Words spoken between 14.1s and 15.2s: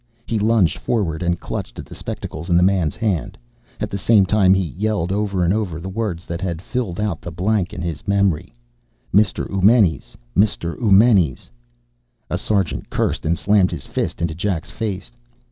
into Jack's face.